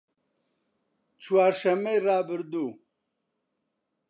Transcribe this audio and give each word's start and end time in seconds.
چوارشەممەی 1.23 1.99
ڕابردوو 2.05 2.69